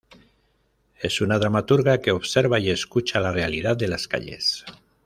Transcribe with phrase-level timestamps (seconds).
[0.99, 4.65] Es una dramaturga que observa y escucha la realidad de las calles.